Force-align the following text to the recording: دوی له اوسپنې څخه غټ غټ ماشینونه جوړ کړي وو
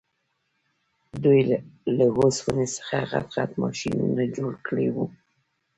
دوی 1.23 1.39
له 1.97 2.05
اوسپنې 2.19 2.65
څخه 2.75 2.97
غټ 3.11 3.27
غټ 3.37 3.51
ماشینونه 3.63 4.23
جوړ 4.37 4.51
کړي 4.67 4.87
وو 4.93 5.05